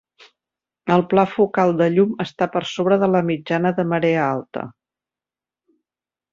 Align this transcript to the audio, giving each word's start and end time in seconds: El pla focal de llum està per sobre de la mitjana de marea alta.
El 0.95 1.03
pla 1.11 1.25
focal 1.33 1.73
de 1.81 1.89
llum 1.97 2.15
està 2.25 2.49
per 2.57 2.63
sobre 2.71 2.99
de 3.05 3.11
la 3.17 3.23
mitjana 3.29 3.75
de 3.81 3.87
marea 3.93 4.27
alta. 4.33 4.67